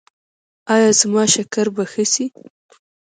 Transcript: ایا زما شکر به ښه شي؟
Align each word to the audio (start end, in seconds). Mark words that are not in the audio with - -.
ایا 0.73 0.89
زما 0.99 1.23
شکر 1.33 1.67
به 1.75 1.83
ښه 1.91 2.03
شي؟ 2.13 2.25